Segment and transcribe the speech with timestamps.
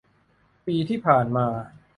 [0.65, 1.47] ปีที่ผ่านมา